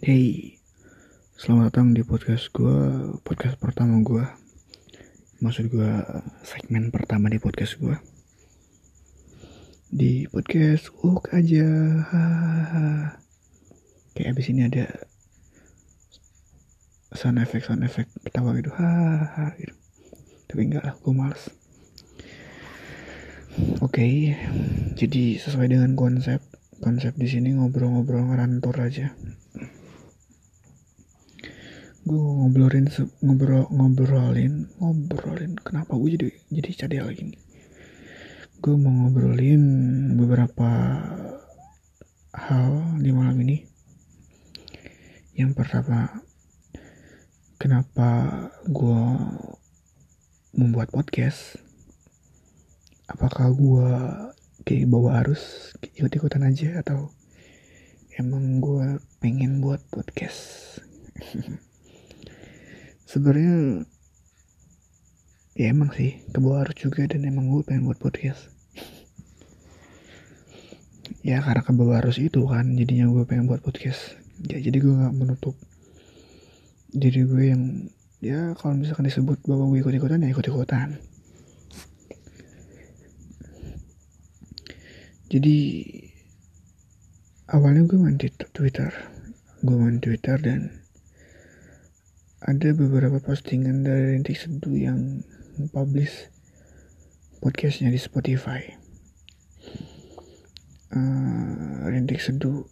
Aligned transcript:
Hey, 0.00 0.56
selamat 1.36 1.76
datang 1.76 1.92
di 1.92 2.00
podcast 2.00 2.48
gue, 2.56 3.12
podcast 3.20 3.60
pertama 3.60 4.00
gue. 4.00 4.24
Maksud 5.44 5.68
gue 5.68 5.92
segmen 6.40 6.88
pertama 6.88 7.28
di 7.28 7.36
podcast 7.36 7.76
gue. 7.76 8.00
Di 9.92 10.24
podcast 10.32 10.88
Uk 11.04 11.28
aja. 11.36 11.68
Kayak 14.16 14.32
abis 14.32 14.48
ini 14.48 14.72
ada 14.72 14.88
sound 17.12 17.36
effect 17.36 17.68
sound 17.68 17.84
effect 17.84 18.08
ketawa 18.24 18.56
gitu, 18.56 18.72
hahaha 18.72 19.52
gitu. 19.60 19.76
Tapi 20.48 20.60
enggak 20.64 20.88
lah, 20.88 20.96
gue 20.96 21.12
males. 21.12 21.52
Oke, 23.84 24.32
jadi 24.96 25.36
sesuai 25.36 25.68
dengan 25.68 25.92
konsep 25.92 26.40
konsep 26.80 27.12
di 27.20 27.28
sini 27.28 27.52
ngobrol-ngobrol 27.52 28.32
ngerantur 28.32 28.80
aja 28.80 29.12
gue 32.10 32.18
ngobrolin 32.18 32.90
ngobrol 33.22 33.70
ngobrolin 33.70 34.66
ngobrolin. 34.82 35.54
Kenapa 35.62 35.94
gue 35.94 36.18
jadi 36.18 36.26
jadi 36.50 36.70
cadel 36.74 37.06
lagi 37.06 37.22
nih? 37.22 37.42
Gue 38.58 38.74
mau 38.74 38.90
ngobrolin 38.90 39.62
beberapa 40.18 40.70
hal 42.34 42.98
di 42.98 43.14
malam 43.14 43.38
ini. 43.46 43.62
Yang 45.38 45.54
pertama 45.54 46.10
kenapa 47.62 48.10
gue 48.66 49.02
membuat 50.58 50.90
podcast? 50.90 51.62
Apakah 53.06 53.54
gue 53.54 53.88
kayak 54.66 54.90
bawa 54.90 55.22
arus 55.22 55.78
ikut-ikutan 55.94 56.42
aja 56.42 56.82
atau 56.82 57.14
emang 58.18 58.58
gue 58.58 58.98
pengen 59.22 59.62
buat 59.62 59.78
podcast 59.94 60.82
sebenarnya 63.10 63.82
ya 65.58 65.74
emang 65.74 65.90
sih 65.90 66.22
kebawa 66.30 66.62
arus 66.62 66.78
juga 66.78 67.02
dan 67.10 67.26
emang 67.26 67.50
gue 67.50 67.66
pengen 67.66 67.90
buat 67.90 67.98
podcast. 67.98 68.46
Ya 71.26 71.42
karena 71.42 71.66
kebawa 71.66 72.06
arus 72.06 72.22
itu 72.22 72.46
kan 72.46 72.78
jadinya 72.78 73.10
gue 73.10 73.26
pengen 73.26 73.50
buat 73.50 73.66
podcast. 73.66 74.14
Ya 74.46 74.62
jadi 74.62 74.78
gue 74.78 74.94
nggak 74.94 75.18
menutup 75.18 75.58
jadi 76.90 77.22
gue 77.22 77.42
yang 77.54 77.62
ya 78.18 78.50
kalau 78.58 78.74
misalkan 78.74 79.06
disebut 79.06 79.38
bahwa 79.46 79.70
gue 79.70 79.78
ikut-ikutan 79.78 80.26
ya 80.26 80.34
ikut-ikutan. 80.34 80.98
Jadi 85.30 85.58
awalnya 87.46 87.86
gue 87.86 87.98
main 87.98 88.18
Twitter 88.18 88.90
gue 89.62 89.76
main 89.78 90.02
Twitter 90.02 90.34
dan 90.42 90.82
ada 92.40 92.72
beberapa 92.72 93.20
postingan 93.20 93.84
dari 93.84 94.16
Rintik 94.16 94.40
Seduh 94.40 94.72
yang 94.72 95.20
publish 95.76 96.32
podcastnya 97.44 97.92
di 97.92 98.00
Spotify. 98.00 98.64
Uh, 100.88 101.84
Rintik 101.92 102.16
Seduh 102.16 102.64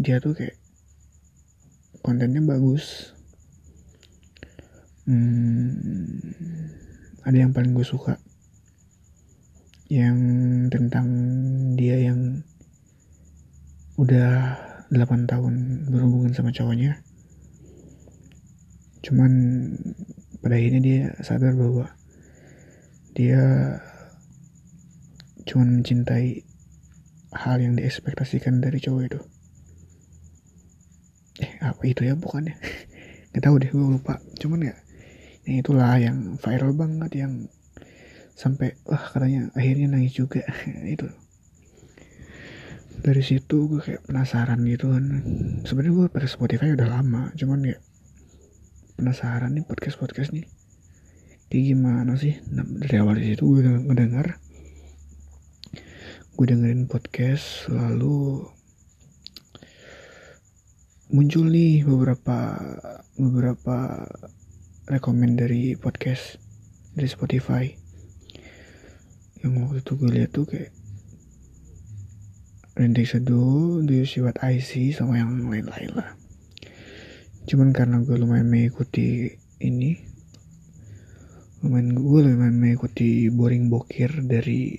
dia 0.00 0.16
tuh 0.16 0.32
kayak 0.32 0.56
kontennya 2.00 2.40
bagus. 2.40 3.12
Hmm, 5.04 5.76
ada 7.28 7.36
yang 7.36 7.52
paling 7.52 7.76
gue 7.76 7.84
suka 7.84 8.16
yang 9.86 10.18
tentang 10.72 11.06
dia 11.78 12.00
yang 12.10 12.42
udah 14.00 14.58
8 14.90 15.30
tahun 15.30 15.86
berhubungan 15.86 16.34
sama 16.34 16.50
cowoknya 16.50 17.05
cuman 19.06 19.32
pada 20.42 20.58
akhirnya 20.58 20.82
dia 20.82 21.00
sadar 21.22 21.54
bahwa 21.54 21.94
dia 23.14 23.42
cuman 25.46 25.78
mencintai 25.78 26.42
hal 27.30 27.62
yang 27.62 27.78
diekspektasikan 27.78 28.58
dari 28.58 28.82
cowok 28.82 29.02
itu. 29.06 29.20
Eh 31.38 31.52
apa 31.62 31.82
itu 31.86 32.02
ya? 32.02 32.18
Bukannya? 32.18 32.58
Nggak 33.30 33.42
tahu 33.46 33.54
deh 33.62 33.70
gue 33.70 33.86
lupa. 33.94 34.18
Cuman 34.42 34.66
ya 34.66 34.74
yang 35.46 35.56
itulah 35.62 35.94
yang 36.02 36.34
viral 36.42 36.74
banget 36.74 37.10
yang 37.14 37.32
sampai 38.34 38.74
wah 38.82 38.98
katanya 39.14 39.54
akhirnya 39.54 39.86
nangis 39.94 40.18
juga. 40.18 40.42
Itu. 40.94 41.06
Dari 43.06 43.22
situ 43.22 43.70
gue 43.70 43.78
kayak 43.78 44.02
penasaran 44.10 44.66
gitu 44.66 44.90
kan. 44.90 45.04
Sebenarnya 45.62 45.94
gue 45.94 46.06
pada 46.10 46.26
Spotify 46.26 46.74
udah 46.74 46.90
lama 46.90 47.30
cuman 47.38 47.70
ya 47.70 47.78
penasaran 48.96 49.52
nih 49.52 49.64
podcast 49.68 50.00
podcast 50.00 50.32
nih. 50.32 50.48
Kayak 51.52 51.64
gimana 51.76 52.16
sih? 52.16 52.40
Nah, 52.50 52.64
dari 52.64 52.96
awal 52.96 53.20
situ 53.20 53.44
gue 53.44 53.62
ngedengar 53.62 54.40
gue 56.36 56.46
dengerin 56.52 56.84
podcast 56.84 57.64
lalu 57.72 58.44
muncul 61.08 61.48
nih 61.48 61.80
beberapa 61.80 62.60
beberapa 63.16 64.04
rekomend 64.88 65.40
dari 65.40 65.76
podcast 65.76 66.40
dari 66.96 67.08
Spotify. 67.08 67.64
Yang 69.44 69.52
waktu 69.60 69.78
itu 69.84 69.92
gue 69.96 70.10
lihat 70.12 70.30
tuh 70.32 70.44
kayak 70.48 70.72
Rintik 72.76 73.08
Seduh, 73.08 73.80
Do 73.80 73.92
You 73.92 74.04
See 74.04 74.20
What 74.20 74.44
I 74.44 74.60
See, 74.60 74.92
sama 74.92 75.16
yang 75.16 75.48
lain-lain 75.48 75.96
lah 75.96 76.25
cuman 77.46 77.70
karena 77.70 78.02
gue 78.02 78.16
lumayan 78.18 78.50
mengikuti 78.50 79.30
ini 79.62 79.96
lumayan 81.62 81.94
gue 81.94 82.20
lumayan 82.26 82.58
mengikuti 82.58 83.30
boring 83.30 83.70
bokir 83.70 84.10
dari 84.26 84.74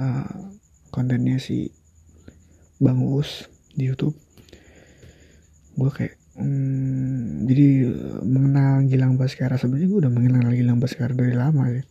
uh, 0.00 0.32
kontennya 0.90 1.36
si 1.36 1.70
Bang 2.80 3.04
Us 3.04 3.46
di 3.76 3.86
YouTube 3.86 4.16
gue 5.76 5.90
kayak 5.92 6.20
hmm, 6.36 7.46
jadi 7.48 7.68
mengenal 8.24 8.84
Gilang 8.88 9.14
Baskara. 9.16 9.56
Sebenarnya 9.56 9.88
gue 9.88 10.00
udah 10.06 10.12
mengenal 10.12 10.52
Gilang 10.52 10.80
Baskara 10.80 11.12
dari 11.12 11.34
lama 11.36 11.68
ya 11.72 11.82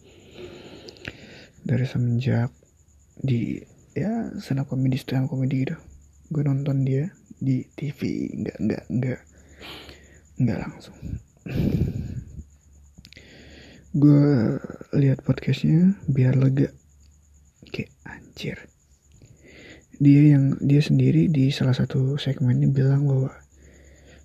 dari 1.60 1.86
semenjak 1.86 2.50
di 3.20 3.60
ya 3.94 4.32
stand 4.40 4.64
up 4.64 4.68
comedy 4.72 4.98
stand 4.98 5.30
gitu. 5.30 5.76
Gue 6.30 6.44
nonton 6.46 6.86
dia 6.86 7.10
di 7.40 7.66
TV 7.74 8.30
nggak 8.36 8.58
nggak 8.60 8.84
nggak 8.90 9.20
nggak 10.40 10.60
langsung. 10.64 10.96
Gue 13.92 14.56
lihat 14.96 15.20
podcastnya 15.28 16.00
biar 16.08 16.40
lega. 16.40 16.72
Kayak 17.70 17.92
anjir. 18.08 18.58
Dia 20.00 20.40
yang 20.40 20.56
dia 20.64 20.80
sendiri 20.80 21.28
di 21.28 21.52
salah 21.52 21.76
satu 21.76 22.16
segmennya 22.16 22.72
bilang 22.72 23.04
bahwa 23.04 23.36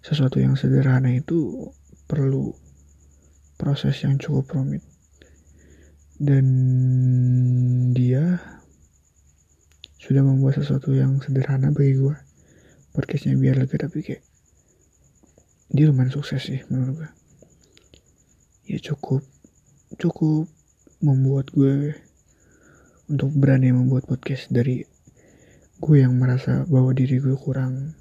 sesuatu 0.07 0.39
yang 0.39 0.55
sederhana 0.55 1.11
itu 1.11 1.69
perlu 2.07 2.55
proses 3.59 3.99
yang 4.07 4.15
cukup 4.23 4.55
rumit. 4.55 4.87
Dan 6.15 6.47
dia 7.91 8.39
sudah 9.99 10.23
membuat 10.23 10.63
sesuatu 10.63 10.95
yang 10.95 11.19
sederhana 11.19 11.75
bagi 11.75 11.97
gue 11.97 12.15
podcastnya 12.93 13.35
biar 13.41 13.57
lega 13.57 13.89
tapi 13.89 14.05
kayak 14.05 14.23
dia 15.75 15.91
lumayan 15.91 16.15
sukses 16.15 16.39
sih 16.47 16.63
menurut 16.71 17.03
gue. 17.03 17.11
Ya 18.71 18.79
cukup. 18.79 19.27
Cukup 19.99 20.47
membuat 21.03 21.51
gue 21.51 21.99
untuk 23.11 23.35
berani 23.35 23.75
membuat 23.75 24.07
podcast 24.07 24.49
dari 24.55 24.87
gue 25.83 25.97
yang 25.99 26.15
merasa 26.15 26.63
bahwa 26.71 26.95
diri 26.95 27.19
gue 27.19 27.35
kurang 27.35 27.99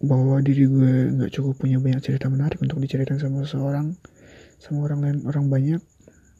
bahwa 0.00 0.40
diri 0.40 0.64
gue 0.64 1.14
nggak 1.14 1.30
cukup 1.36 1.54
punya 1.60 1.76
banyak 1.78 2.00
cerita 2.00 2.32
menarik 2.32 2.58
untuk 2.64 2.80
diceritakan 2.80 3.20
sama 3.20 3.44
seseorang 3.44 3.94
sama 4.58 4.88
orang 4.88 5.00
lain 5.04 5.18
orang 5.28 5.46
banyak 5.52 5.82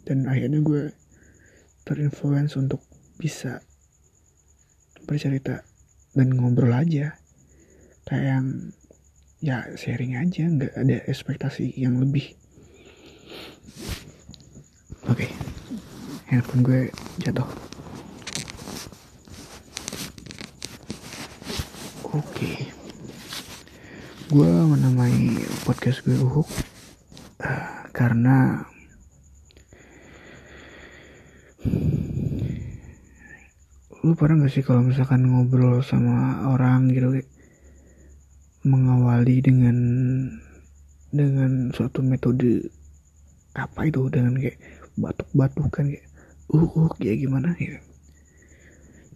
dan 0.08 0.26
akhirnya 0.26 0.64
gue 0.64 0.82
terinfluence 1.84 2.56
untuk 2.56 2.81
bisa 3.20 3.61
bercerita 5.04 5.64
dan 6.12 6.34
ngobrol 6.34 6.72
aja. 6.75 7.16
Kayak 8.08 8.25
yang 8.25 8.46
ya 9.38 9.62
sharing 9.79 10.19
aja 10.19 10.50
nggak 10.50 10.75
ada 10.75 10.99
ekspektasi 11.06 11.70
yang 11.79 12.02
lebih 12.02 12.35
oke 15.06 15.14
okay. 15.14 15.31
handphone 16.26 16.67
gue 16.67 16.81
jatuh 17.23 17.46
oke 22.11 22.19
okay. 22.19 22.67
gue 24.26 24.50
menamai 24.75 25.38
podcast 25.62 26.02
gue 26.02 26.19
uhuk 26.19 26.50
uh, 27.46 27.87
karena 27.94 28.67
lu 34.02 34.19
pernah 34.19 34.43
gak 34.43 34.50
sih 34.50 34.67
kalau 34.67 34.82
misalkan 34.82 35.31
ngobrol 35.31 35.79
sama 35.87 36.43
orang 36.50 36.90
gitu 36.90 37.38
mengawali 38.66 39.43
dengan 39.43 39.76
dengan 41.10 41.72
suatu 41.72 42.02
metode 42.05 42.69
apa 43.55 43.88
itu 43.88 44.06
dengan 44.12 44.38
kayak 44.38 44.58
batuk-batuk 44.99 45.69
kan 45.70 45.87
kayak 45.90 46.06
uh 46.50 46.66
uh 46.66 46.90
kayak 46.99 47.22
gimana? 47.22 47.55
Ya 47.58 47.78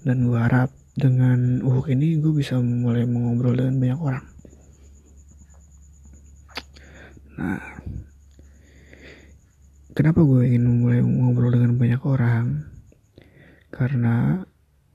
dan 0.03 0.27
gue 0.27 0.35
harap 0.39 0.75
dengan 0.99 1.63
uh 1.63 1.83
ini 1.87 2.19
gue 2.19 2.35
bisa 2.35 2.59
mulai 2.59 3.07
mengobrol 3.07 3.55
dengan 3.55 3.79
banyak 3.79 4.01
orang. 4.03 4.27
Nah 7.39 7.63
kenapa 9.95 10.21
gue 10.27 10.43
ingin 10.51 10.83
mulai 10.83 11.01
ngobrol 11.07 11.55
dengan 11.55 11.79
banyak 11.79 12.03
orang? 12.03 12.47
Karena 13.71 14.43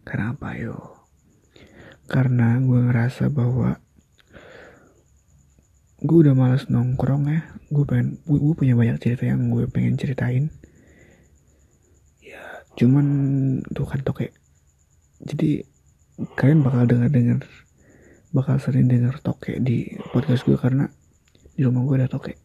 karena 0.04 0.36
apa 0.36 0.50
yo? 0.60 0.76
Karena 2.08 2.60
gue 2.60 2.80
ngerasa 2.92 3.32
bahwa 3.32 3.80
gue 5.98 6.18
udah 6.28 6.36
males 6.38 6.70
nongkrong 6.70 7.24
ya. 7.30 7.42
Gue 7.74 7.84
pengen 7.84 8.22
gue, 8.26 8.38
gue 8.38 8.56
punya 8.56 8.74
banyak 8.78 8.98
cerita 9.02 9.26
yang 9.26 9.50
gue 9.50 9.66
pengen 9.70 9.98
ceritain. 9.98 10.54
Ya 12.22 12.62
cuman 12.78 13.06
tuh 13.74 13.88
kan 13.90 14.02
toke 14.06 14.30
jadi 15.26 15.66
kalian 16.38 16.62
bakal 16.62 16.86
dengar 16.86 17.10
dengar 17.10 17.42
bakal 18.34 18.62
sering 18.62 18.86
dengar 18.86 19.18
toke 19.22 19.58
di 19.62 19.98
podcast 20.14 20.46
gue 20.46 20.58
karena 20.58 20.90
di 21.58 21.66
rumah 21.66 21.82
gue 21.86 21.96
ada 21.98 22.10
toke 22.10 22.38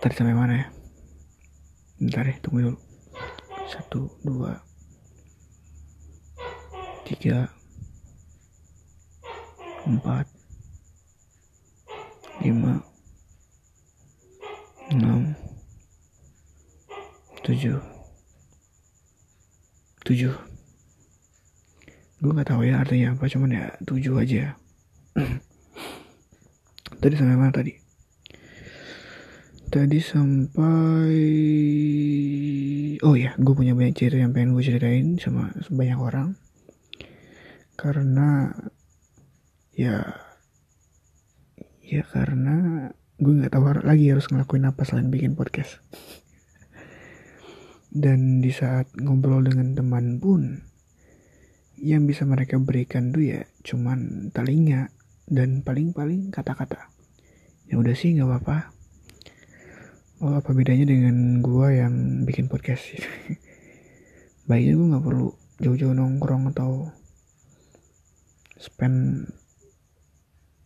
tadi 0.00 0.14
sampai 0.16 0.32
mana 0.32 0.54
ya? 0.56 0.66
Bentar 2.00 2.24
ya 2.24 2.36
tunggu 2.40 2.72
dulu. 2.72 2.78
Satu 3.68 4.08
dua 4.24 4.56
tiga 7.04 7.52
empat 9.84 10.39
lima. 12.40 12.80
Enam. 14.90 15.36
Tujuh. 17.44 17.78
Tujuh. 20.04 20.34
Gue 22.20 22.32
nggak 22.36 22.52
tahu 22.52 22.68
ya 22.68 22.84
artinya 22.84 23.16
apa 23.16 23.24
cuman 23.28 23.50
ya 23.56 23.64
tujuh 23.84 24.12
aja. 24.20 24.56
Tadi 27.00 27.14
sampai 27.16 27.36
mana 27.40 27.48
tadi? 27.48 27.72
Tadi 29.72 29.98
sampai 30.04 31.16
oh 33.00 33.16
ya 33.16 33.32
gue 33.40 33.54
punya 33.56 33.72
banyak 33.72 33.96
cerita 33.96 34.20
yang 34.20 34.36
pengen 34.36 34.52
gue 34.52 34.60
ceritain 34.60 35.16
sama 35.16 35.48
banyak 35.72 35.96
orang. 35.96 36.36
Karena 37.80 38.52
ya 39.72 40.28
ya 41.90 42.06
karena 42.06 42.86
gue 43.18 43.32
nggak 43.34 43.50
tahu 43.50 43.82
lagi 43.82 44.14
harus 44.14 44.30
ngelakuin 44.30 44.70
apa 44.70 44.86
selain 44.86 45.10
bikin 45.10 45.34
podcast. 45.34 45.82
Dan 47.90 48.38
di 48.38 48.54
saat 48.54 48.94
ngobrol 48.94 49.42
dengan 49.42 49.74
teman 49.74 50.22
pun 50.22 50.62
yang 51.82 52.06
bisa 52.06 52.22
mereka 52.22 52.62
berikan 52.62 53.10
tuh 53.10 53.26
ya 53.26 53.42
cuman 53.66 54.30
telinga 54.30 54.94
dan 55.26 55.66
paling-paling 55.66 56.30
kata-kata. 56.30 56.94
Ya 57.66 57.82
udah 57.82 57.98
sih 57.98 58.14
nggak 58.14 58.30
apa-apa. 58.30 58.70
Oh 60.22 60.38
apa 60.38 60.54
bedanya 60.54 60.86
dengan 60.86 61.42
gue 61.42 61.66
yang 61.74 62.22
bikin 62.22 62.46
podcast? 62.46 62.86
Baiknya 64.48 64.78
gue 64.78 64.86
nggak 64.94 65.04
perlu 65.10 65.34
jauh-jauh 65.58 65.96
nongkrong 65.98 66.54
atau 66.54 66.94
spend 68.54 69.26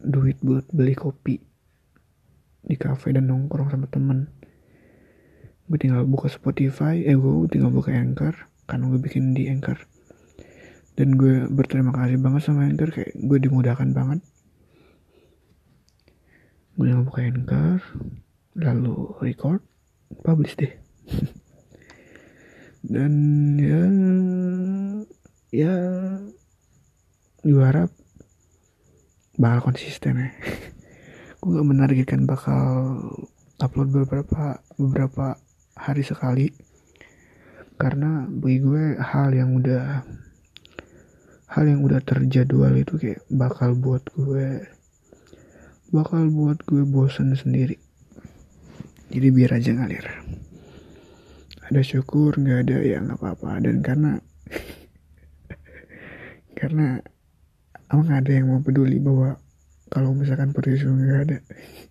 duit 0.04 0.36
buat 0.44 0.68
beli 0.70 0.92
kopi 0.92 1.40
di 2.64 2.76
cafe 2.80 3.12
dan 3.12 3.28
nongkrong 3.28 3.72
sama 3.72 3.88
temen. 3.88 4.28
Gue 5.68 5.80
tinggal 5.80 6.04
buka 6.04 6.28
Spotify 6.28 7.04
eh 7.04 7.16
gue 7.16 7.48
tinggal 7.48 7.72
buka 7.72 7.92
Anchor 7.92 8.36
karena 8.68 8.84
gue 8.92 9.00
bikin 9.00 9.32
di 9.32 9.48
Anchor. 9.48 9.80
Dan 10.94 11.18
gue 11.18 11.48
berterima 11.50 11.90
kasih 11.92 12.20
banget 12.20 12.42
sama 12.44 12.68
Anchor 12.68 12.92
kayak 12.92 13.12
gue 13.16 13.38
dimudahkan 13.40 13.90
banget. 13.92 14.20
Gue 16.76 16.84
tinggal 16.88 17.04
buka 17.08 17.20
Anchor 17.24 17.80
lalu 18.56 18.96
record 19.20 19.60
publish 20.24 20.56
deh. 20.56 20.72
Dan 22.84 23.12
ya 23.56 23.80
ya 25.48 25.76
gue 27.40 27.64
harap 27.64 27.88
bakal 29.38 29.72
konsisten 29.72 30.20
ya. 30.20 30.28
Gue 31.40 31.60
gak 31.60 31.68
menargetkan 31.68 32.24
bakal 32.24 32.64
upload 33.60 33.92
beberapa 33.92 34.60
beberapa 34.80 35.36
hari 35.76 36.02
sekali. 36.06 36.48
Karena 37.74 38.24
bagi 38.30 38.62
gue 38.62 38.84
hal 39.02 39.34
yang 39.34 39.58
udah 39.58 40.06
hal 41.50 41.64
yang 41.66 41.82
udah 41.82 41.98
terjadwal 42.06 42.70
itu 42.78 42.94
kayak 42.98 43.22
bakal 43.30 43.74
buat 43.74 44.02
gue 44.14 44.62
bakal 45.90 46.30
buat 46.30 46.62
gue 46.66 46.86
bosan 46.86 47.34
sendiri. 47.34 47.78
Jadi 49.10 49.28
biar 49.30 49.58
aja 49.58 49.74
ngalir. 49.74 50.06
Ada 51.70 51.82
syukur 51.82 52.38
nggak 52.38 52.58
ada 52.66 52.78
ya 52.82 52.98
nggak 53.02 53.18
apa-apa. 53.18 53.62
Dan 53.62 53.82
karena 53.82 54.18
karena 56.58 57.02
emang 57.94 58.10
ada 58.10 58.30
yang 58.34 58.50
mau 58.50 58.58
peduli 58.58 58.98
bahwa 58.98 59.38
kalau 59.86 60.10
misalkan 60.18 60.50
podcast 60.50 60.82
gue 60.82 60.98
nggak 60.98 61.20
ada 61.30 61.38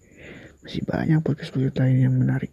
masih 0.68 0.84
banyak 0.84 1.24
podcast 1.24 1.56
podcast 1.56 1.80
lain 1.80 1.98
yang 2.04 2.16
menarik. 2.20 2.52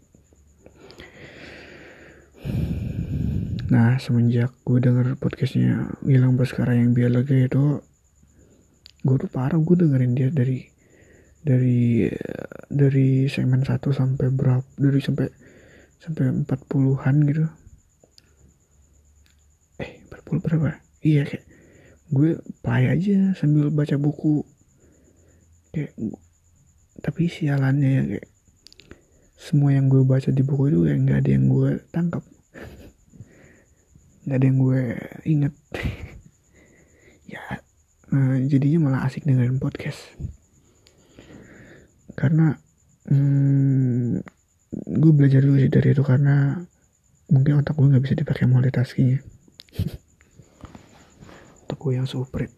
Nah 3.74 3.98
semenjak 3.98 4.54
gue 4.62 4.78
denger 4.78 5.18
podcastnya 5.18 5.98
Gilang 6.06 6.38
Baskara 6.38 6.78
yang 6.78 6.94
biar 6.94 7.10
lega 7.10 7.34
itu 7.34 7.82
gue 9.02 9.16
tuh 9.18 9.30
parah 9.30 9.58
gue 9.58 9.76
dengerin 9.82 10.14
dia 10.14 10.30
dari 10.30 10.70
dari 11.42 12.06
dari 12.70 13.26
segmen 13.26 13.66
1 13.66 13.82
sampai 13.90 14.30
berapa 14.30 14.66
dari 14.78 15.02
sampai 15.02 15.26
sampai 15.98 16.46
40-an 16.46 17.16
gitu. 17.26 17.46
Eh 19.82 20.06
40 20.06 20.38
berapa? 20.38 20.78
Iya 21.02 21.26
kayak 21.26 21.49
gue 22.10 22.42
play 22.62 22.90
aja 22.90 23.32
sambil 23.38 23.70
baca 23.70 23.94
buku. 23.96 24.42
Kayak 25.70 25.94
tapi 27.00 27.30
sialannya 27.30 27.90
ya 27.90 28.02
kayak 28.04 28.28
semua 29.40 29.72
yang 29.72 29.88
gue 29.88 30.04
baca 30.04 30.28
di 30.28 30.42
buku 30.44 30.74
itu 30.74 30.78
kayak 30.84 30.98
nggak 31.06 31.18
ada 31.24 31.30
yang 31.30 31.46
gue 31.48 31.70
tangkap. 31.94 32.24
Nggak 34.26 34.36
ada 34.36 34.46
yang 34.46 34.58
gue 34.58 34.82
inget 35.24 35.54
ya 37.32 37.42
nah, 38.10 38.36
jadinya 38.42 38.78
malah 38.90 39.00
asik 39.06 39.24
dengerin 39.24 39.62
podcast. 39.62 40.02
Karena 42.18 42.58
hmm, 43.08 44.20
gue 44.70 45.12
belajar 45.14 45.40
dulu 45.40 45.56
sih 45.62 45.72
dari 45.72 45.94
itu 45.94 46.02
karena 46.02 46.58
mungkin 47.30 47.62
otak 47.62 47.78
gue 47.78 47.86
nggak 47.86 48.04
bisa 48.04 48.18
dipakai 48.18 48.50
multitaskingnya 48.50 49.22
gue 51.80 51.96
yang 51.96 52.04
suprit 52.04 52.52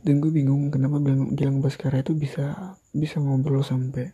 dan 0.00 0.16
gue 0.16 0.32
bingung 0.32 0.72
kenapa 0.72 0.96
bilang 0.96 1.36
Gilang 1.36 1.60
Baskara 1.60 2.00
itu 2.00 2.16
bisa 2.16 2.76
bisa 2.96 3.20
ngobrol 3.20 3.60
sampai 3.60 4.08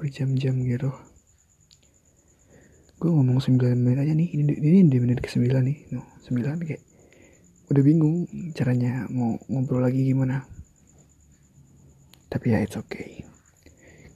berjam-jam 0.00 0.56
gitu. 0.64 0.88
Gue 2.96 3.10
ngomong 3.12 3.38
9 3.38 3.60
menit 3.76 4.00
aja 4.00 4.16
nih 4.16 4.28
ini 4.32 4.52
ini 4.56 4.78
di 4.88 4.98
menit 4.98 5.20
ke 5.20 5.28
9 5.28 5.44
nih. 5.44 5.92
No 5.92 6.08
9 6.24 6.64
kayak 6.64 6.82
udah 7.68 7.82
bingung 7.84 8.24
caranya 8.56 9.04
mau 9.12 9.36
ngobrol 9.52 9.84
lagi 9.84 10.08
gimana. 10.08 10.48
Tapi 12.32 12.56
ya 12.56 12.64
it's 12.64 12.80
okay. 12.80 13.28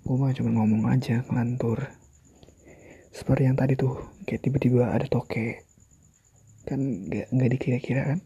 Gue 0.08 0.16
mah 0.16 0.32
cuma 0.32 0.56
ngomong 0.56 0.88
aja 0.88 1.20
ngelantur. 1.28 1.84
Seperti 3.12 3.44
yang 3.44 3.60
tadi 3.60 3.76
tuh 3.76 4.08
kayak 4.24 4.40
tiba-tiba 4.40 4.88
ada 4.88 5.04
toke 5.04 5.68
kan 6.68 6.80
nggak 6.80 7.26
nggak 7.32 7.50
dikira-kira 7.58 8.02
kan? 8.14 8.20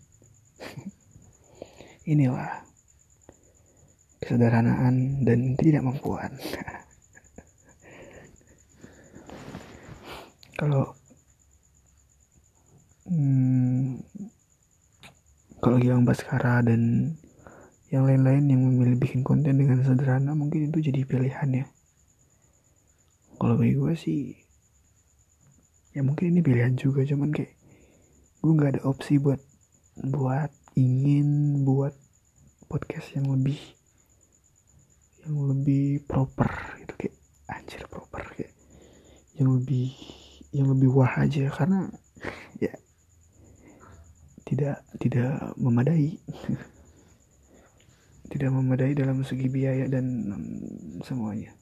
Inilah 2.12 2.66
kesederhanaan 4.22 5.22
dan 5.22 5.54
tidak 5.60 5.84
mampuan 5.84 6.32
kalau 10.58 10.96
hmm, 13.06 14.00
kalau 15.60 15.76
Gilang 15.76 16.08
Baskara 16.08 16.64
dan 16.64 17.12
yang 17.92 18.08
lain-lain 18.08 18.50
yang 18.50 18.60
memilih 18.66 18.98
bikin 18.98 19.22
konten 19.22 19.60
dengan 19.60 19.84
sederhana 19.84 20.34
mungkin 20.34 20.72
itu 20.72 20.90
jadi 20.90 21.06
pilihan 21.06 21.48
ya. 21.54 21.66
Kalau 23.36 23.54
bagi 23.60 23.76
gue 23.76 23.94
sih 23.94 24.20
ya 25.92 26.00
mungkin 26.04 26.34
ini 26.34 26.40
pilihan 26.44 26.74
juga 26.76 27.04
cuman 27.04 27.30
kayak 27.32 27.52
gue 28.46 28.54
nggak 28.54 28.72
ada 28.78 28.82
opsi 28.86 29.18
buat 29.18 29.42
buat 29.98 30.54
ingin 30.78 31.60
buat 31.66 31.98
podcast 32.70 33.18
yang 33.18 33.34
lebih 33.34 33.58
yang 35.26 35.50
lebih 35.50 36.06
proper 36.06 36.78
gitu 36.78 36.94
kayak 36.94 37.16
anjir 37.50 37.82
proper 37.90 38.22
kayak 38.38 38.54
yang 39.34 39.50
lebih 39.58 39.90
yang 40.56 40.72
lebih 40.72 40.88
wah 40.96 41.12
aja. 41.20 41.52
Karena 41.52 41.84
ya 42.56 42.72
tidak 44.48 44.80
tidak 44.96 45.52
memadai. 45.60 46.16
Tidak 48.26 48.50
memadai 48.50 48.90
dalam 48.90 49.22
segi 49.22 49.46
biaya 49.46 49.86
dan 49.86 50.04
um, 50.34 50.98
semuanya. 51.06 51.54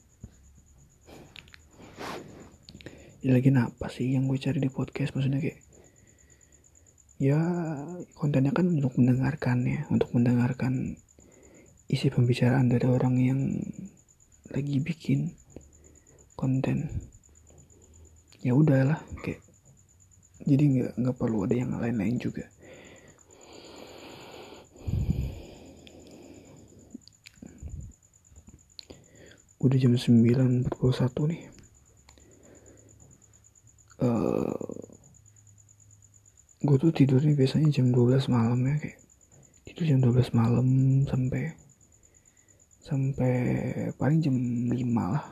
Ya 3.21 3.37
lagi 3.37 3.53
apa 3.53 3.85
sih 3.85 4.17
yang 4.17 4.25
gue 4.25 4.41
cari 4.41 4.57
di 4.57 4.73
podcast? 4.73 5.13
Maksudnya 5.13 5.45
kayak 5.45 5.61
ya 7.15 7.39
kontennya 8.19 8.51
kan 8.51 8.67
untuk 8.67 8.99
mendengarkan 8.99 9.63
ya 9.63 9.79
untuk 9.87 10.11
mendengarkan 10.11 10.99
isi 11.87 12.11
pembicaraan 12.11 12.67
dari 12.67 12.87
orang 12.89 13.15
yang 13.21 13.39
lagi 14.51 14.81
bikin 14.81 15.31
konten. 16.35 16.91
Ya 18.43 18.53
udahlah 18.53 19.01
kayak 19.25 19.41
jadi 20.45 20.63
nggak 20.63 20.91
nggak 21.01 21.17
perlu 21.17 21.47
ada 21.47 21.55
yang 21.55 21.71
lain-lain 21.77 22.17
juga. 22.19 22.45
Udah 29.65 29.77
jam 29.81 29.97
9.41 29.97 30.69
nih. 31.31 31.43
Uh, 33.97 34.64
gue 36.65 36.77
tuh 36.81 36.91
tidurnya 36.91 37.37
biasanya 37.37 37.69
jam 37.69 37.93
12 37.93 38.27
malam 38.27 38.59
ya 38.65 38.75
kayak 38.81 38.99
tidur 39.65 39.85
jam 39.85 39.99
12 40.01 40.33
malam 40.37 40.67
sampai 41.07 41.53
sampai 42.85 43.33
paling 43.97 44.21
jam 44.21 44.35
5 44.37 44.77
lah. 44.93 45.25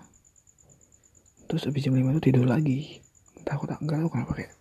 Terus 1.45 1.69
habis 1.69 1.85
jam 1.85 1.93
5 1.93 2.17
tuh 2.17 2.23
tidur 2.25 2.45
lagi. 2.49 2.97
Entah 3.37 3.53
aku 3.57 3.69
tak 3.69 3.77
enggak 3.85 4.01
tahu 4.01 4.09
kenapa 4.09 4.31
kayak 4.33 4.53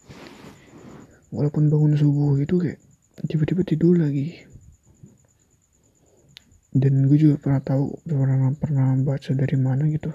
walaupun 1.32 1.72
bangun 1.72 1.96
subuh 1.96 2.36
itu 2.36 2.60
kayak 2.60 2.80
tiba-tiba 3.32 3.62
tidur 3.64 3.96
lagi. 3.96 4.44
Dan 6.72 7.08
gue 7.08 7.16
juga 7.16 7.36
pernah 7.40 7.60
tahu 7.64 7.96
pernah 8.04 8.52
pernah 8.56 8.92
baca 9.00 9.30
dari 9.32 9.56
mana 9.56 9.88
gitu. 9.88 10.12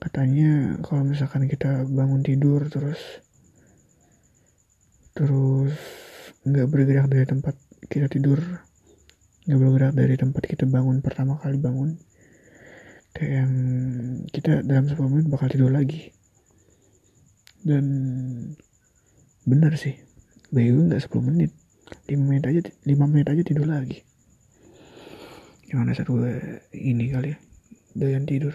Katanya 0.00 0.80
kalau 0.80 1.04
misalkan 1.04 1.44
kita 1.44 1.84
bangun 1.84 2.24
tidur 2.24 2.64
terus 2.72 3.20
terus 5.14 5.74
nggak 6.46 6.66
bergerak 6.72 7.06
dari 7.10 7.26
tempat 7.28 7.54
kita 7.90 8.06
tidur. 8.08 8.40
Nggak 9.44 9.60
bergerak 9.60 9.92
dari 9.96 10.14
tempat 10.16 10.42
kita 10.46 10.64
bangun 10.64 11.02
pertama 11.04 11.36
kali 11.36 11.58
bangun. 11.60 11.98
Kayak 13.10 13.50
kita 14.30 14.62
dalam 14.62 14.86
10 14.86 14.96
menit 15.10 15.26
bakal 15.26 15.50
tidur 15.50 15.68
lagi. 15.74 16.14
Dan 17.60 17.84
benar 19.44 19.74
sih. 19.76 19.98
Bagi 20.54 20.70
gue 20.72 20.84
nggak 20.88 21.02
10 21.10 21.28
menit. 21.28 21.50
5 22.06 22.16
menit 22.16 22.44
aja 22.46 22.60
5 22.62 23.10
menit 23.10 23.26
aja 23.28 23.42
tidur 23.42 23.66
lagi. 23.66 23.98
Gimana 25.66 25.94
saat 25.94 26.08
gue 26.08 26.62
ini 26.74 27.10
kali 27.10 27.34
ya 27.34 27.38
doyan 27.94 28.24
tidur. 28.26 28.54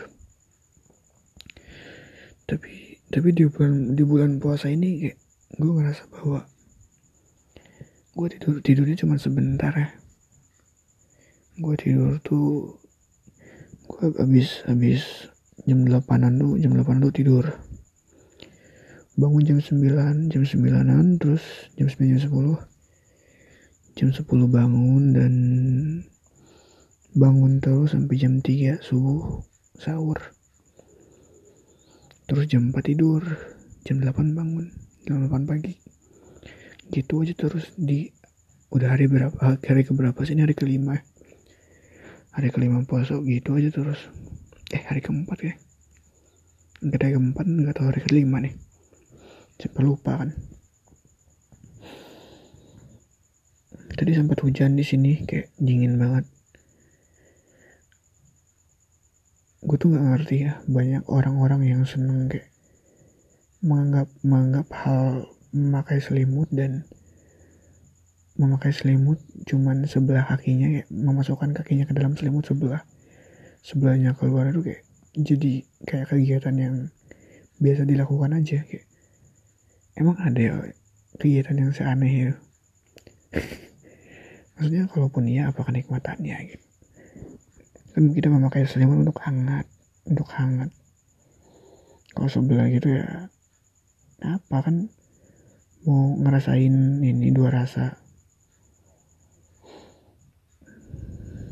Tapi 2.47 2.99
tapi 3.11 3.29
di 3.31 3.45
bulan 3.47 3.95
di 3.95 4.03
bulan 4.03 4.31
puasa 4.39 4.71
ini 4.71 5.03
kayak 5.03 5.17
gue 5.55 5.71
ngerasa 5.71 6.11
bahwa 6.11 6.43
gue 8.11 8.27
tidur 8.35 8.55
tidurnya 8.59 8.99
cuma 8.99 9.15
sebentar 9.15 9.71
ya. 9.71 9.87
Gue 11.55 11.79
tidur 11.79 12.19
tuh 12.19 12.75
gue 13.87 14.03
habis 14.19 14.67
habis 14.67 15.31
jam 15.63 15.87
delapanan 15.87 16.35
tuh 16.35 16.59
jam 16.59 16.75
delapanan 16.75 17.07
tuh 17.07 17.15
tidur. 17.15 17.45
Bangun 19.15 19.47
jam 19.47 19.63
9 19.63 20.27
jam 20.27 20.43
9an 20.43 21.23
terus 21.23 21.71
jam 21.79 21.87
9 21.87 22.19
jam 22.19 22.19
10 22.19 23.95
jam 23.95 24.09
10 24.11 24.27
bangun 24.27 25.03
dan 25.15 25.33
bangun 27.15 27.63
terus 27.63 27.95
sampai 27.95 28.19
jam 28.19 28.43
3 28.43 28.83
subuh 28.83 29.39
sahur. 29.79 30.19
Terus 32.27 32.43
jam 32.51 32.75
4 32.75 32.91
tidur 32.91 33.23
jam 33.87 34.03
8 34.03 34.35
bangun 34.35 34.84
jam 35.05 35.21
8 35.21 35.45
pagi. 35.45 35.77
Gitu 36.89 37.21
aja 37.21 37.33
terus 37.37 37.71
di 37.77 38.09
udah 38.73 38.97
hari 38.97 39.05
berapa 39.05 39.37
hari 39.61 39.85
keberapa 39.85 40.17
sih 40.25 40.33
ini? 40.33 40.43
Hari 40.43 40.57
kelima 40.57 40.97
hari 42.35 42.51
kelima 42.51 42.83
puasa 42.83 43.15
gitu 43.23 43.55
aja 43.55 43.71
terus. 43.71 44.11
Eh 44.75 44.83
hari 44.83 44.99
keempat 44.99 45.39
ya. 45.39 45.53
Nggak 46.83 46.99
hari 46.99 47.13
keempat 47.15 47.45
nggak 47.47 47.75
tahu 47.79 47.87
hari 47.87 48.01
kelima 48.03 48.43
nih. 48.43 48.53
Sampai 49.55 49.81
lupa 49.87 50.19
kan. 50.19 50.35
Tadi 53.95 54.11
sempat 54.11 54.43
hujan 54.43 54.75
di 54.75 54.83
sini 54.83 55.23
kayak 55.23 55.55
dingin 55.55 55.95
banget. 55.95 56.27
Gue 59.63 59.79
tuh 59.79 59.95
nggak 59.95 60.05
ngerti 60.11 60.35
ya 60.43 60.59
banyak 60.67 61.07
orang-orang 61.07 61.63
yang 61.63 61.81
seneng 61.87 62.27
kayak 62.27 62.51
menganggap 63.65 64.07
menganggap 64.21 64.67
hal 64.85 65.25
memakai 65.49 65.97
selimut 65.97 66.45
dan 66.53 66.85
memakai 68.37 68.69
selimut 68.69 69.17
cuman 69.49 69.89
sebelah 69.89 70.27
kakinya 70.27 70.69
kayak 70.69 70.87
memasukkan 70.91 71.55
kakinya 71.55 71.89
ke 71.89 71.93
dalam 71.97 72.13
selimut 72.13 72.45
sebelah 72.45 72.85
sebelahnya 73.65 74.13
keluar 74.13 74.53
itu 74.53 74.61
kayak 74.61 74.83
jadi 75.15 75.53
kayak 75.87 76.07
kegiatan 76.13 76.55
yang 76.55 76.75
biasa 77.57 77.87
dilakukan 77.87 78.35
aja 78.35 78.61
kayak 78.67 78.85
emang 79.95 80.19
ada 80.19 80.39
ya 80.39 80.53
kegiatan 81.15 81.55
yang 81.55 81.71
seaneh 81.71 82.11
ya? 82.11 82.31
Maksudnya 84.55 84.87
kalaupun 84.91 85.27
iya 85.27 85.51
apa 85.51 85.63
kenikmatannya 85.63 86.35
gitu? 86.51 86.65
Kan 87.95 88.11
kita 88.11 88.27
memakai 88.27 88.67
selimut 88.67 89.07
untuk 89.07 89.19
hangat 89.23 89.67
untuk 90.03 90.27
hangat. 90.35 90.71
Kalau 92.15 92.29
sebelah 92.31 92.67
gitu 92.71 92.95
ya 92.95 93.27
apa 94.21 94.57
kan? 94.63 94.87
Mau 95.87 96.17
ngerasain 96.19 97.01
ini 97.01 97.29
dua 97.33 97.49
rasa. 97.53 97.99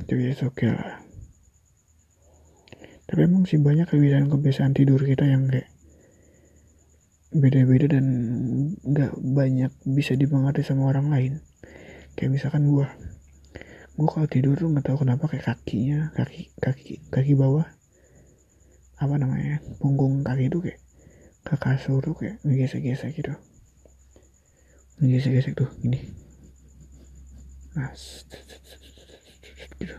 Tapi 0.03 0.20
ya 0.29 0.36
oke 0.36 0.51
okay 0.51 0.70
lah. 0.70 1.00
Tapi 3.08 3.20
emang 3.29 3.46
sih 3.46 3.62
banyak 3.62 3.88
kebiasaan-kebiasaan 3.88 4.74
tidur 4.74 5.00
kita 5.01 5.25
yang 5.25 5.48
kayak 5.48 5.70
beda-beda 7.34 7.98
dan 7.98 8.05
nggak 8.86 9.13
banyak 9.22 9.72
bisa 9.89 10.13
dimengerti 10.13 10.62
sama 10.62 10.91
orang 10.91 11.08
lain. 11.10 11.34
Kayak 12.13 12.41
misalkan 12.41 12.70
gua. 12.70 12.91
Gue 13.93 14.10
kalau 14.10 14.25
tidur 14.25 14.58
tuh 14.58 14.70
nggak 14.74 14.86
tahu 14.89 15.05
kenapa 15.05 15.29
kayak 15.29 15.46
kakinya 15.46 16.10
kaki 16.17 16.50
kaki 16.58 17.01
kaki 17.13 17.34
bawah. 17.38 17.65
Apa 18.98 19.15
namanya? 19.17 19.62
Punggung 19.77 20.25
kaki 20.25 20.50
itu 20.50 20.60
kayak 20.62 20.83
ke 21.44 21.56
kasur 21.60 22.00
tuh 22.00 22.16
kayak 22.16 22.40
ngegesek-gesek 22.48 23.12
gitu 23.20 23.36
ngegesek-gesek 25.04 25.54
tuh 25.60 25.70
gini 25.84 26.00
nah 27.76 27.92
gitu 29.80 29.96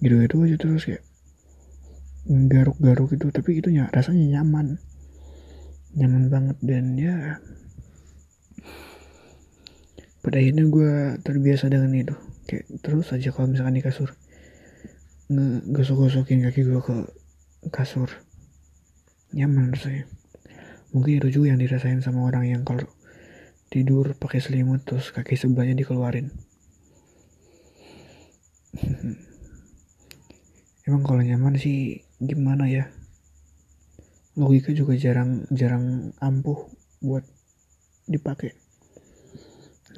gitu 0.00 0.14
gitu 0.26 0.36
aja 0.42 0.56
terus 0.58 0.82
kayak 0.88 1.02
garuk-garuk 2.50 3.14
gitu 3.14 3.30
tapi 3.30 3.62
itu 3.62 3.68
rasanya 3.94 4.40
nyaman 4.40 4.80
nyaman 5.94 6.30
banget 6.30 6.56
dan 6.62 6.94
ya 6.98 7.38
pada 10.20 10.36
akhirnya 10.36 10.68
gue 10.68 10.92
terbiasa 11.24 11.72
dengan 11.72 11.96
itu 11.96 12.14
kayak 12.44 12.66
terus 12.84 13.08
aja 13.14 13.32
kalau 13.32 13.50
misalkan 13.50 13.78
di 13.78 13.84
kasur 13.84 14.10
ngegosok-gosokin 15.30 16.44
kaki 16.44 16.66
gue 16.66 16.80
ke 16.82 16.96
kasur 17.70 18.10
nyaman 19.30 19.70
rasanya 19.72 20.10
mungkin 20.90 21.22
itu 21.22 21.28
juga 21.40 21.54
yang 21.54 21.60
dirasain 21.62 22.02
sama 22.02 22.26
orang 22.26 22.50
yang 22.50 22.62
kalau 22.66 22.86
tidur 23.70 24.18
pakai 24.18 24.42
selimut 24.42 24.82
terus 24.82 25.14
kaki 25.14 25.38
sebelahnya 25.38 25.78
dikeluarin. 25.78 26.34
Emang 30.86 31.06
kalau 31.06 31.22
nyaman 31.22 31.54
sih 31.54 32.02
gimana 32.18 32.66
ya? 32.66 32.90
Logika 34.34 34.74
juga 34.74 34.98
jarang 34.98 35.46
jarang 35.54 36.10
ampuh 36.18 36.66
buat 36.98 37.22
dipakai. 38.10 38.50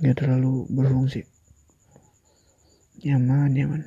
Nggak 0.05 0.17
terlalu 0.21 0.69
berfungsi. 0.69 1.25
Nyaman 3.09 3.57
nyaman. 3.57 3.83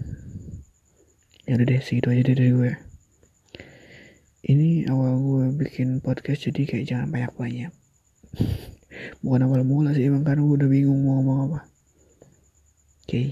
Ya 1.45 1.61
udah 1.61 1.65
deh 1.69 1.81
segitu 1.85 2.09
aja 2.09 2.25
dari 2.25 2.49
gue 2.49 2.94
ini 4.45 4.85
awal 4.85 5.17
gue 5.17 5.43
bikin 5.57 6.01
podcast 6.05 6.45
jadi 6.49 6.61
kayak 6.69 6.85
jangan 6.85 7.07
banyak 7.09 7.33
banyak 7.33 7.71
bukan 9.25 9.41
awal 9.45 9.61
mula 9.65 9.91
sih 9.91 10.05
emang 10.05 10.23
karena 10.23 10.45
gue 10.45 10.55
udah 10.55 10.69
bingung 10.71 11.01
mau 11.03 11.19
ngomong 11.19 11.39
apa. 11.51 11.59
Oke. 13.05 13.09
Okay. 13.09 13.27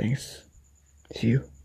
thanks. 0.00 0.42
See 1.14 1.38
you 1.38 1.55